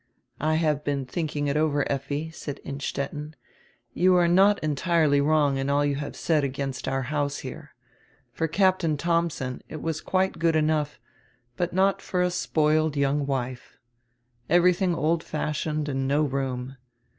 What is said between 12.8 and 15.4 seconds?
young wife. Everything old